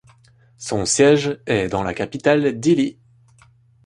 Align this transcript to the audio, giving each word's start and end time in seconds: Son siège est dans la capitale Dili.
Son 0.57 0.85
siège 0.85 1.39
est 1.45 1.67
dans 1.67 1.83
la 1.83 1.93
capitale 1.93 2.59
Dili. 2.59 2.97